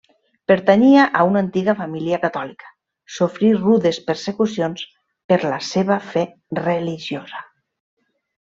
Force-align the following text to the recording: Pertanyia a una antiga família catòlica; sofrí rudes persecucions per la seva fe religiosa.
Pertanyia 0.51 1.01
a 1.19 1.25
una 1.31 1.41
antiga 1.45 1.75
família 1.81 2.19
catòlica; 2.23 2.71
sofrí 3.19 3.51
rudes 3.59 4.01
persecucions 4.09 4.87
per 5.33 5.39
la 5.55 5.63
seva 5.71 6.03
fe 6.15 6.27
religiosa. 6.65 7.47